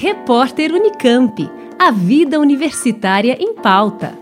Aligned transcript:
Repórter 0.00 0.72
Unicamp. 0.72 1.50
A 1.76 1.90
vida 1.90 2.38
universitária 2.38 3.36
em 3.40 3.52
pauta. 3.52 4.16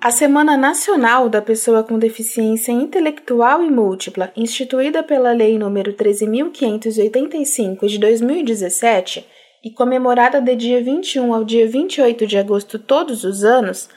A 0.00 0.10
Semana 0.10 0.56
Nacional 0.56 1.28
da 1.28 1.42
Pessoa 1.42 1.82
com 1.82 1.98
Deficiência 1.98 2.72
Intelectual 2.72 3.62
e 3.62 3.70
Múltipla, 3.70 4.32
instituída 4.34 5.02
pela 5.02 5.30
Lei 5.32 5.58
nº 5.58 5.94
13.585 5.94 7.86
de 7.86 7.98
2017 7.98 9.26
e 9.62 9.70
comemorada 9.70 10.40
de 10.40 10.56
dia 10.56 10.82
21 10.82 11.34
ao 11.34 11.44
dia 11.44 11.68
28 11.68 12.26
de 12.26 12.38
agosto 12.38 12.78
todos 12.78 13.24
os 13.24 13.44
anos, 13.44 13.90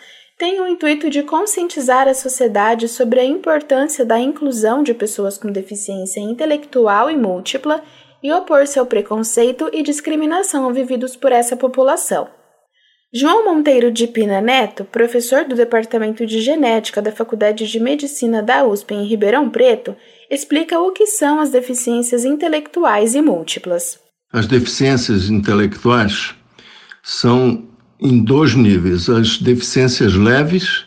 tem 0.43 0.59
o 0.59 0.67
intuito 0.67 1.09
de 1.09 1.23
conscientizar 1.23 2.05
a 2.05 2.13
sociedade 2.13 2.89
sobre 2.89 3.17
a 3.21 3.23
importância 3.23 4.03
da 4.03 4.19
inclusão 4.19 4.83
de 4.83 4.93
pessoas 4.93 5.37
com 5.37 5.49
deficiência 5.49 6.19
intelectual 6.19 7.09
e 7.09 7.15
múltipla 7.15 7.81
e 8.21 8.29
opor-se 8.29 8.77
ao 8.77 8.85
preconceito 8.85 9.69
e 9.71 9.81
discriminação 9.81 10.73
vividos 10.73 11.15
por 11.15 11.31
essa 11.31 11.55
população. 11.55 12.27
João 13.13 13.45
Monteiro 13.45 13.89
de 13.89 14.05
Pina 14.05 14.41
Neto, 14.41 14.83
professor 14.83 15.45
do 15.45 15.55
Departamento 15.55 16.25
de 16.25 16.41
Genética 16.41 17.01
da 17.01 17.13
Faculdade 17.13 17.65
de 17.65 17.79
Medicina 17.79 18.43
da 18.43 18.65
USP 18.65 18.95
em 18.95 19.05
Ribeirão 19.05 19.49
Preto, 19.49 19.95
explica 20.29 20.77
o 20.77 20.91
que 20.91 21.07
são 21.07 21.39
as 21.39 21.51
deficiências 21.51 22.25
intelectuais 22.25 23.15
e 23.15 23.21
múltiplas. 23.21 23.97
As 24.29 24.45
deficiências 24.45 25.29
intelectuais 25.29 26.35
são 27.01 27.71
em 28.03 28.21
dois 28.21 28.53
níveis: 28.53 29.09
as 29.09 29.37
deficiências 29.37 30.13
leves, 30.13 30.83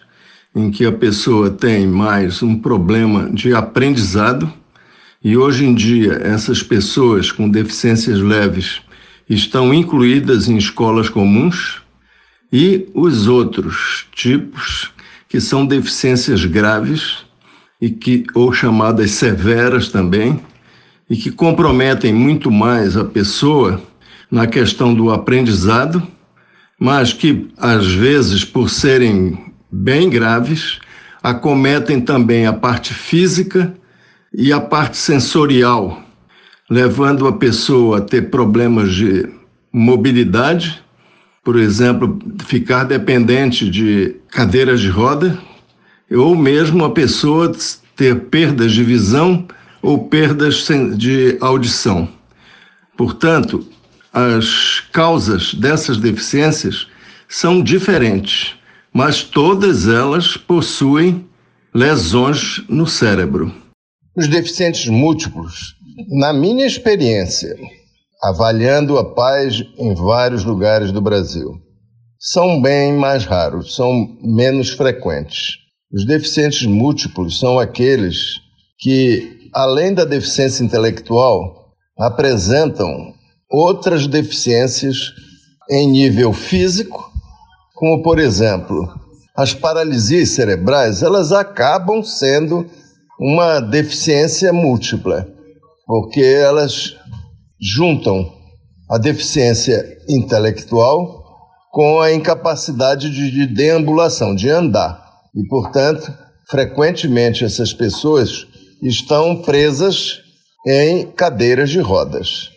em 0.55 0.71
que 0.71 0.85
a 0.85 0.93
pessoa 0.93 1.51
tem 1.51 1.87
mais 1.87 2.43
um 2.43 2.59
problema 2.59 3.31
de 3.31 3.55
aprendizado, 3.55 4.53
e 5.25 5.37
hoje 5.37 5.65
em 5.65 5.75
dia 5.75 6.21
essas 6.23 6.63
pessoas 6.63 7.33
com 7.33 7.49
deficiências 7.49 8.21
leves 8.21 8.83
estão 9.29 9.73
incluídas 9.73 10.49
em 10.49 10.57
escolas 10.57 11.09
comuns 11.09 11.83
e 12.53 12.87
os 12.95 13.27
outros 13.27 14.07
tipos, 14.15 14.91
que 15.29 15.41
são 15.41 15.67
deficiências 15.67 16.45
graves 16.45 17.25
e 17.81 17.91
que 17.91 18.25
ou 18.35 18.53
chamadas 18.53 19.11
severas 19.13 19.89
também, 19.89 20.39
e 21.09 21.17
que 21.17 21.31
comprometem 21.31 22.13
muito 22.13 22.51
mais 22.51 22.97
a 22.97 23.05
pessoa 23.05 23.83
na 24.31 24.47
questão 24.47 24.95
do 24.95 25.11
aprendizado, 25.11 26.03
mas 26.79 27.13
que 27.13 27.49
às 27.57 27.87
vezes 27.87 28.45
por 28.45 28.69
serem 28.71 29.53
bem 29.71 30.09
graves, 30.09 30.79
acometem 31.23 32.01
também 32.01 32.47
a 32.47 32.53
parte 32.53 32.95
física 32.95 33.75
e 34.33 34.53
a 34.53 34.61
parte 34.61 34.97
sensorial, 34.97 36.03
levando 36.69 37.27
a 37.27 37.33
pessoa 37.33 37.99
a 37.99 38.01
ter 38.01 38.31
problemas 38.31 38.93
de 38.95 39.29
mobilidade 39.73 40.85
por 41.47 41.55
exemplo, 41.55 42.19
ficar 42.45 42.83
dependente 42.83 43.71
de 43.71 44.17
cadeiras 44.33 44.81
de 44.81 44.89
roda, 44.89 45.39
ou 46.11 46.35
mesmo 46.35 46.85
a 46.85 46.91
pessoa 46.91 47.55
ter 47.95 48.19
perdas 48.23 48.73
de 48.73 48.83
visão 48.83 49.47
ou 49.81 50.09
perdas 50.09 50.67
de 50.97 51.39
audição. 51.41 52.09
Portanto, 52.97 53.65
as 54.17 54.81
causas 54.95 55.53
dessas 55.53 55.99
deficiências 55.99 56.87
são 57.29 57.63
diferentes, 57.63 58.55
mas 58.91 59.23
todas 59.23 59.87
elas 59.87 60.39
possuem 60.39 61.29
lesões 61.75 62.65
no 62.67 62.87
cérebro. 62.87 63.55
Os 64.17 64.27
deficientes 64.27 64.87
múltiplos, 64.87 65.75
na 66.19 66.33
minha 66.33 66.65
experiência, 66.65 67.55
avaliando 68.23 68.97
a 68.97 69.05
paz 69.05 69.63
em 69.77 69.95
vários 69.95 70.45
lugares 70.45 70.91
do 70.91 71.03
Brasil. 71.03 71.61
São 72.19 72.63
bem 72.63 72.95
mais 72.95 73.27
raros, 73.27 73.77
são 73.77 74.17
menos 74.23 74.71
frequentes. 74.71 75.59
Os 75.93 76.07
deficientes 76.07 76.63
múltiplos 76.63 77.39
são 77.39 77.59
aqueles 77.59 78.41
que, 78.79 79.51
além 79.53 79.93
da 79.93 80.07
deficiência 80.07 80.65
intelectual, 80.65 81.75
apresentam 81.99 83.15
outras 83.51 84.07
deficiências 84.07 85.13
em 85.71 85.91
nível 85.91 86.33
físico, 86.33 87.11
como 87.75 88.03
por 88.03 88.19
exemplo, 88.19 88.89
as 89.37 89.53
paralisias 89.53 90.31
cerebrais, 90.31 91.03
elas 91.03 91.33
acabam 91.33 92.03
sendo 92.03 92.67
uma 93.21 93.61
deficiência 93.61 94.53
múltipla, 94.53 95.27
porque 95.87 96.23
elas 96.23 96.97
juntam 97.61 98.33
a 98.91 98.99
deficiência 98.99 99.99
intelectual 100.09 101.25
com 101.71 102.01
a 102.01 102.13
incapacidade 102.13 103.11
de, 103.11 103.47
deambulação, 103.47 104.35
de 104.35 104.49
andar. 104.49 105.05
E, 105.35 105.47
portanto, 105.47 106.11
frequentemente 106.49 107.45
essas 107.45 107.73
pessoas 107.73 108.47
estão 108.83 109.43
presas 109.43 110.21
em 110.67 111.07
cadeiras 111.11 111.69
de 111.69 111.81
rodas. 111.81 112.56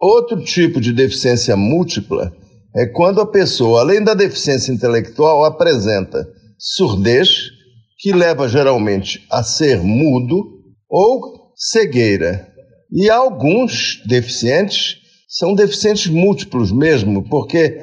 Outro 0.00 0.42
tipo 0.42 0.80
de 0.80 0.92
deficiência 0.92 1.56
múltipla 1.56 2.32
é 2.74 2.86
quando 2.86 3.20
a 3.20 3.26
pessoa, 3.26 3.80
além 3.80 4.04
da 4.04 4.12
deficiência 4.12 4.72
intelectual, 4.72 5.44
apresenta 5.44 6.28
surdez, 6.58 7.50
que 7.98 8.12
leva 8.12 8.48
geralmente 8.48 9.24
a 9.30 9.42
ser 9.42 9.80
mudo, 9.80 10.44
ou 10.88 11.52
cegueira, 11.56 12.46
e 12.92 13.08
alguns 13.08 14.02
deficientes 14.06 14.98
são 15.28 15.54
deficientes 15.54 16.06
múltiplos 16.06 16.70
mesmo, 16.70 17.28
porque 17.28 17.80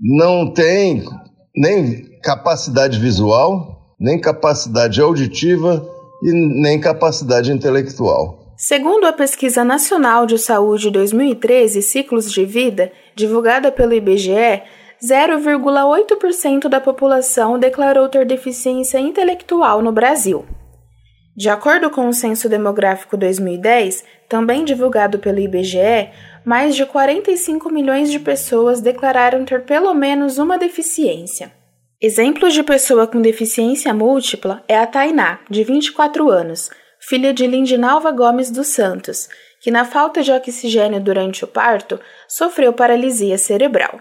não 0.00 0.52
têm 0.52 1.04
nem 1.54 2.04
capacidade 2.22 2.98
visual, 2.98 3.94
nem 4.00 4.20
capacidade 4.20 5.00
auditiva 5.00 5.86
e 6.22 6.32
nem 6.62 6.80
capacidade 6.80 7.50
intelectual. 7.50 8.45
Segundo 8.56 9.04
a 9.04 9.12
Pesquisa 9.12 9.62
Nacional 9.62 10.24
de 10.24 10.38
Saúde 10.38 10.90
2013, 10.90 11.82
Ciclos 11.82 12.32
de 12.32 12.42
Vida, 12.46 12.90
divulgada 13.14 13.70
pelo 13.70 13.92
IBGE, 13.92 14.62
0,8% 14.98 16.66
da 16.66 16.80
população 16.80 17.58
declarou 17.58 18.08
ter 18.08 18.24
deficiência 18.24 18.98
intelectual 18.98 19.82
no 19.82 19.92
Brasil. 19.92 20.46
De 21.36 21.50
acordo 21.50 21.90
com 21.90 22.08
o 22.08 22.14
Censo 22.14 22.48
Demográfico 22.48 23.14
2010, 23.14 24.02
também 24.26 24.64
divulgado 24.64 25.18
pelo 25.18 25.38
IBGE, 25.38 26.08
mais 26.42 26.74
de 26.74 26.86
45 26.86 27.68
milhões 27.68 28.10
de 28.10 28.18
pessoas 28.18 28.80
declararam 28.80 29.44
ter 29.44 29.64
pelo 29.64 29.92
menos 29.92 30.38
uma 30.38 30.56
deficiência. 30.56 31.52
Exemplos 32.00 32.54
de 32.54 32.62
pessoa 32.62 33.06
com 33.06 33.20
deficiência 33.20 33.92
múltipla 33.92 34.64
é 34.66 34.78
a 34.78 34.86
Tainá, 34.86 35.40
de 35.50 35.62
24 35.62 36.30
anos, 36.30 36.70
filha 37.08 37.32
de 37.32 37.46
Lindinalva 37.46 38.10
Gomes 38.10 38.50
dos 38.50 38.66
Santos, 38.66 39.28
que, 39.60 39.70
na 39.70 39.84
falta 39.84 40.22
de 40.24 40.32
oxigênio 40.32 41.00
durante 41.00 41.44
o 41.44 41.46
parto, 41.46 42.00
sofreu 42.26 42.72
paralisia 42.72 43.38
cerebral. 43.38 44.00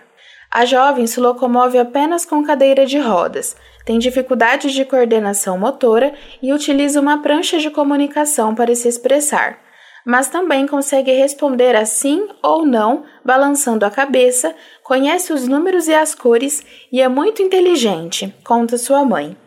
A 0.51 0.65
jovem 0.65 1.05
se 1.05 1.19
locomove 1.19 1.77
apenas 1.77 2.25
com 2.25 2.43
cadeira 2.43 2.83
de 2.83 2.97
rodas, 2.97 3.55
tem 3.85 3.99
dificuldades 3.99 4.73
de 4.73 4.83
coordenação 4.83 5.55
motora 5.55 6.13
e 6.41 6.51
utiliza 6.51 6.99
uma 6.99 7.21
prancha 7.21 7.59
de 7.59 7.69
comunicação 7.69 8.55
para 8.55 8.73
se 8.73 8.87
expressar, 8.87 9.59
mas 10.03 10.27
também 10.27 10.65
consegue 10.65 11.11
responder 11.11 11.75
a 11.75 11.85
sim 11.85 12.27
ou 12.41 12.65
não, 12.65 13.03
balançando 13.23 13.85
a 13.85 13.91
cabeça, 13.91 14.55
conhece 14.81 15.31
os 15.31 15.47
números 15.47 15.87
e 15.87 15.93
as 15.93 16.15
cores 16.15 16.65
e 16.91 16.99
é 16.99 17.07
muito 17.07 17.43
inteligente, 17.43 18.33
conta 18.43 18.79
sua 18.79 19.05
mãe. 19.05 19.37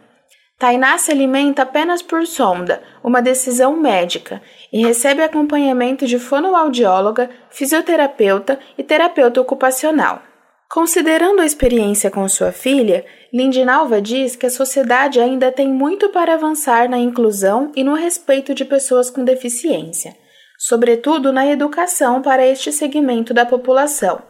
Tainá 0.58 0.98
se 0.98 1.12
alimenta 1.12 1.62
apenas 1.62 2.02
por 2.02 2.26
sonda, 2.26 2.82
uma 3.02 3.22
decisão 3.22 3.76
médica, 3.76 4.42
e 4.72 4.84
recebe 4.84 5.22
acompanhamento 5.22 6.04
de 6.04 6.18
fonoaudióloga, 6.18 7.30
fisioterapeuta 7.48 8.58
e 8.76 8.82
terapeuta 8.82 9.40
ocupacional. 9.40 10.20
Considerando 10.68 11.40
a 11.40 11.46
experiência 11.46 12.10
com 12.10 12.28
sua 12.28 12.50
filha, 12.50 13.06
Lindinalva 13.32 14.02
diz 14.02 14.34
que 14.34 14.46
a 14.46 14.50
sociedade 14.50 15.20
ainda 15.20 15.52
tem 15.52 15.68
muito 15.68 16.08
para 16.08 16.34
avançar 16.34 16.90
na 16.90 16.98
inclusão 16.98 17.70
e 17.76 17.84
no 17.84 17.94
respeito 17.94 18.52
de 18.52 18.64
pessoas 18.64 19.08
com 19.08 19.24
deficiência, 19.24 20.16
sobretudo 20.58 21.32
na 21.32 21.46
educação 21.46 22.20
para 22.20 22.44
este 22.44 22.72
segmento 22.72 23.32
da 23.32 23.46
população, 23.46 24.20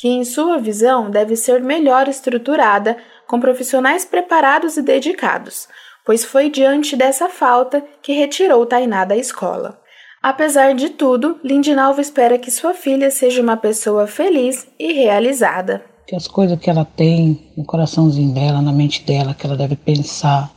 que, 0.00 0.08
em 0.08 0.24
sua 0.24 0.56
visão, 0.56 1.10
deve 1.10 1.36
ser 1.36 1.60
melhor 1.60 2.08
estruturada 2.08 2.96
com 3.28 3.38
profissionais 3.38 4.02
preparados 4.02 4.78
e 4.78 4.82
dedicados, 4.82 5.68
pois 6.06 6.24
foi 6.24 6.48
diante 6.48 6.96
dessa 6.96 7.28
falta 7.28 7.84
que 8.02 8.14
retirou 8.14 8.64
Tainá 8.64 9.04
da 9.04 9.14
escola. 9.14 9.78
Apesar 10.22 10.74
de 10.74 10.88
tudo, 10.88 11.38
Lindinalva 11.44 12.00
espera 12.00 12.38
que 12.38 12.50
sua 12.50 12.72
filha 12.72 13.10
seja 13.10 13.42
uma 13.42 13.58
pessoa 13.58 14.06
feliz 14.06 14.66
e 14.78 14.90
realizada. 14.92 15.84
Que 16.06 16.16
as 16.16 16.26
coisas 16.26 16.58
que 16.58 16.70
ela 16.70 16.84
tem 16.84 17.52
no 17.54 17.64
coraçãozinho 17.64 18.32
dela, 18.32 18.62
na 18.62 18.72
mente 18.72 19.04
dela, 19.04 19.34
que 19.34 19.46
ela 19.46 19.56
deve 19.56 19.76
pensar, 19.76 20.50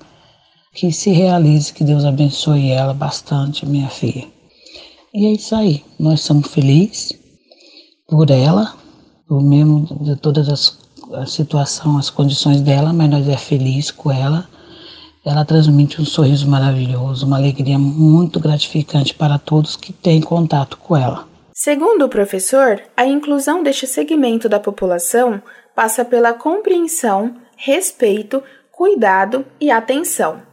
que 0.73 0.89
se 0.91 1.11
realize, 1.11 1.73
que 1.73 1.83
Deus 1.83 2.05
abençoe 2.05 2.71
ela 2.71 2.93
bastante, 2.93 3.65
minha 3.65 3.89
filha. 3.89 4.25
E 5.13 5.25
é 5.25 5.31
isso 5.33 5.53
aí. 5.53 5.83
Nós 5.99 6.21
somos 6.21 6.47
felizes 6.47 7.13
por 8.07 8.29
ela, 8.31 8.82
por 9.33 9.41
mesmo 9.41 9.87
de 9.99 10.15
todas 10.15 10.47
as 10.47 10.77
a 11.11 11.25
situação, 11.25 11.97
as 11.97 12.11
condições 12.11 12.61
dela, 12.61 12.93
mas 12.93 13.09
nós 13.09 13.27
é 13.27 13.35
feliz 13.35 13.89
com 13.89 14.11
ela. 14.11 14.47
Ela 15.25 15.43
transmite 15.43 15.99
um 15.99 16.05
sorriso 16.05 16.47
maravilhoso, 16.47 17.25
uma 17.25 17.37
alegria 17.37 17.79
muito 17.79 18.39
gratificante 18.39 19.11
para 19.11 19.39
todos 19.39 19.75
que 19.75 19.91
têm 19.91 20.21
contato 20.21 20.77
com 20.77 20.95
ela. 20.95 21.27
Segundo 21.51 22.05
o 22.05 22.09
professor, 22.09 22.79
a 22.95 23.07
inclusão 23.07 23.63
deste 23.63 23.87
segmento 23.87 24.47
da 24.47 24.59
população 24.59 25.41
passa 25.75 26.05
pela 26.05 26.33
compreensão, 26.33 27.35
respeito, 27.57 28.43
cuidado 28.71 29.43
e 29.59 29.71
atenção. 29.71 30.43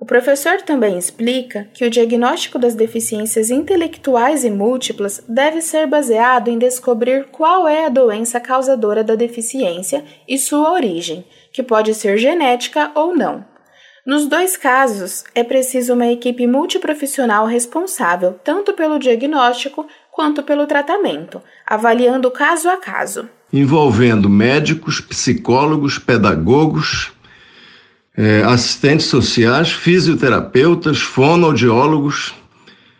O 0.00 0.06
professor 0.06 0.62
também 0.62 0.96
explica 0.96 1.68
que 1.74 1.84
o 1.84 1.90
diagnóstico 1.90 2.56
das 2.56 2.76
deficiências 2.76 3.50
intelectuais 3.50 4.44
e 4.44 4.50
múltiplas 4.50 5.22
deve 5.28 5.60
ser 5.60 5.88
baseado 5.88 6.48
em 6.48 6.56
descobrir 6.56 7.26
qual 7.32 7.66
é 7.66 7.86
a 7.86 7.88
doença 7.88 8.38
causadora 8.38 9.02
da 9.02 9.16
deficiência 9.16 10.04
e 10.26 10.38
sua 10.38 10.72
origem, 10.72 11.26
que 11.52 11.64
pode 11.64 11.94
ser 11.94 12.16
genética 12.16 12.92
ou 12.94 13.16
não. 13.16 13.44
Nos 14.06 14.26
dois 14.26 14.56
casos, 14.56 15.24
é 15.34 15.42
preciso 15.42 15.92
uma 15.94 16.06
equipe 16.06 16.46
multiprofissional 16.46 17.44
responsável 17.44 18.38
tanto 18.42 18.72
pelo 18.72 18.98
diagnóstico 19.00 19.86
quanto 20.12 20.44
pelo 20.44 20.66
tratamento, 20.66 21.42
avaliando 21.66 22.30
caso 22.30 22.70
a 22.70 22.76
caso. 22.76 23.28
Envolvendo 23.52 24.28
médicos, 24.28 25.00
psicólogos, 25.00 25.98
pedagogos, 25.98 27.12
é, 28.18 28.42
assistentes 28.42 29.06
sociais, 29.06 29.70
fisioterapeutas, 29.70 30.98
fonoaudiólogos 30.98 32.34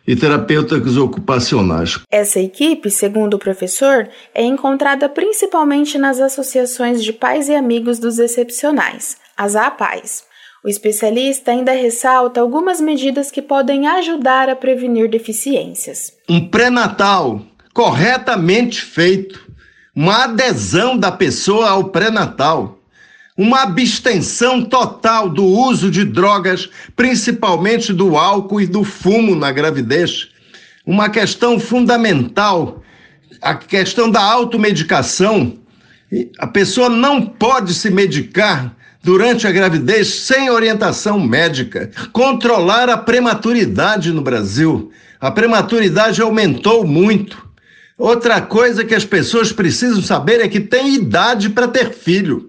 e 0.06 0.14
terapeutas 0.14 0.96
ocupacionais. 0.96 1.98
Essa 2.08 2.38
equipe, 2.38 2.88
segundo 2.88 3.34
o 3.34 3.38
professor, 3.38 4.08
é 4.32 4.44
encontrada 4.44 5.08
principalmente 5.08 5.98
nas 5.98 6.20
associações 6.20 7.02
de 7.02 7.12
pais 7.12 7.48
e 7.48 7.54
amigos 7.56 7.98
dos 7.98 8.20
excepcionais, 8.20 9.16
as 9.36 9.56
APAES. 9.56 10.22
O 10.64 10.68
especialista 10.68 11.50
ainda 11.50 11.72
ressalta 11.72 12.40
algumas 12.40 12.80
medidas 12.80 13.30
que 13.30 13.42
podem 13.42 13.88
ajudar 13.88 14.48
a 14.48 14.56
prevenir 14.56 15.10
deficiências. 15.10 16.12
Um 16.28 16.48
pré-natal 16.48 17.42
corretamente 17.74 18.82
feito, 18.82 19.46
uma 19.94 20.24
adesão 20.24 20.96
da 20.96 21.10
pessoa 21.10 21.70
ao 21.70 21.84
pré-natal 21.90 22.77
uma 23.38 23.62
abstenção 23.62 24.64
total 24.64 25.28
do 25.30 25.44
uso 25.44 25.92
de 25.92 26.04
drogas, 26.04 26.68
principalmente 26.96 27.92
do 27.92 28.16
álcool 28.16 28.60
e 28.60 28.66
do 28.66 28.82
fumo 28.82 29.36
na 29.36 29.52
gravidez. 29.52 30.30
Uma 30.84 31.08
questão 31.08 31.60
fundamental, 31.60 32.82
a 33.40 33.54
questão 33.54 34.10
da 34.10 34.20
automedicação. 34.20 35.56
A 36.36 36.48
pessoa 36.48 36.88
não 36.88 37.24
pode 37.24 37.74
se 37.74 37.90
medicar 37.90 38.74
durante 39.04 39.46
a 39.46 39.52
gravidez 39.52 40.08
sem 40.08 40.50
orientação 40.50 41.20
médica. 41.20 41.92
Controlar 42.12 42.90
a 42.90 42.98
prematuridade 42.98 44.10
no 44.10 44.20
Brasil. 44.20 44.90
A 45.20 45.30
prematuridade 45.30 46.20
aumentou 46.20 46.84
muito. 46.84 47.46
Outra 47.96 48.40
coisa 48.40 48.84
que 48.84 48.94
as 48.96 49.04
pessoas 49.04 49.52
precisam 49.52 50.02
saber 50.02 50.40
é 50.40 50.48
que 50.48 50.58
tem 50.58 50.94
idade 50.94 51.50
para 51.50 51.68
ter 51.68 51.92
filho. 51.92 52.48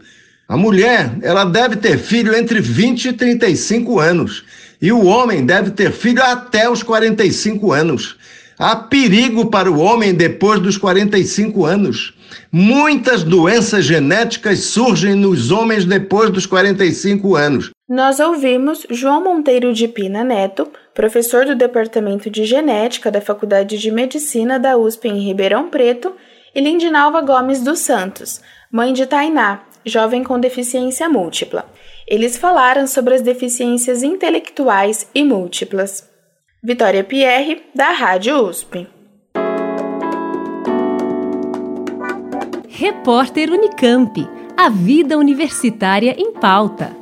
A 0.50 0.58
mulher, 0.58 1.12
ela 1.22 1.44
deve 1.44 1.76
ter 1.76 2.00
filho 2.00 2.36
entre 2.36 2.60
20 2.60 3.10
e 3.10 3.14
35 3.14 4.00
anos. 4.00 4.44
E 4.82 4.92
o 4.92 5.06
homem 5.06 5.46
deve 5.46 5.70
ter 5.70 5.92
filho 5.92 6.24
até 6.24 6.68
os 6.68 6.82
45 6.82 7.72
anos. 7.72 8.18
Há 8.58 8.76
perigo 8.76 9.52
para 9.52 9.72
o 9.72 9.78
homem 9.78 10.12
depois 10.12 10.60
dos 10.60 10.76
45 10.76 11.66
anos. 11.68 12.16
Muitas 12.52 13.24
doenças 13.24 13.86
genéticas 13.86 14.62
surgem 14.62 15.14
nos 15.14 15.52
homens 15.52 15.86
depois 15.86 16.32
dos 16.32 16.48
45 16.48 17.36
anos. 17.36 17.70
Nós 17.88 18.20
ouvimos 18.20 18.88
João 18.90 19.24
Monteiro 19.24 19.72
de 19.72 19.88
Pina 19.88 20.24
Neto, 20.24 20.68
professor 20.96 21.46
do 21.46 21.56
Departamento 21.56 22.28
de 22.28 22.44
Genética 22.46 23.12
da 23.12 23.22
Faculdade 23.22 23.78
de 23.78 23.92
Medicina 23.92 24.58
da 24.58 24.76
USP 24.78 25.10
em 25.10 25.20
Ribeirão 25.20 25.70
Preto, 25.70 26.12
e 26.56 26.60
Lindinalva 26.60 27.22
Gomes 27.22 27.62
dos 27.62 27.80
Santos, 27.80 28.42
mãe 28.72 28.92
de 28.94 29.06
Tainá, 29.06 29.62
jovem 29.86 30.24
com 30.24 30.40
deficiência 30.40 31.08
múltipla. 31.10 31.66
Eles 32.08 32.38
falaram 32.38 32.88
sobre 32.88 33.16
as 33.16 33.22
deficiências 33.22 34.04
intelectuais 34.04 35.10
e 35.14 35.24
múltiplas. 35.24 36.10
Vitória 36.62 37.04
Pierre, 37.04 37.64
da 37.74 37.92
Rádio 37.92 38.48
USP. 38.48 38.88
Repórter 42.68 43.52
Unicamp. 43.52 44.28
A 44.58 44.70
vida 44.70 45.18
universitária 45.18 46.16
em 46.18 46.34
pauta. 46.34 46.99